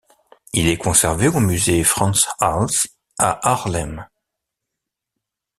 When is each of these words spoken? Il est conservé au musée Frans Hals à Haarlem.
Il 0.53 0.67
est 0.67 0.77
conservé 0.79 1.27
au 1.27 1.39
musée 1.39 1.83
Frans 1.83 2.11
Hals 2.39 2.69
à 3.19 3.39
Haarlem. 3.47 4.07